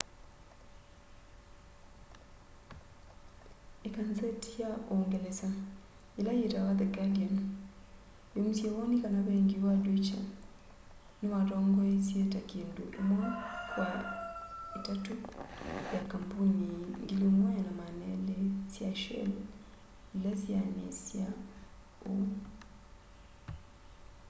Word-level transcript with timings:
ikanzeti 3.87 4.51
ya 4.61 4.69
uungelesa 4.91 5.49
ila 6.19 6.31
yitawa 6.39 6.71
the 6.79 6.87
guardian 6.95 7.35
yaumisye 8.33 8.67
woni 8.75 8.95
kana 9.03 9.19
vengi 9.29 9.57
wa 9.65 9.73
deutsche 9.85 10.19
niwatongoesya 11.19 12.23
ta 12.33 12.39
kindu 12.49 12.83
imwe 12.99 13.25
kwa 13.71 13.87
itatu 14.77 15.13
ya 15.93 16.01
kambuni 16.11 16.69
1200 17.05 18.39
sya 18.73 18.89
shell 19.01 19.31
ila 20.15 20.31
syeaniasya 20.41 21.25
uu 22.09 22.27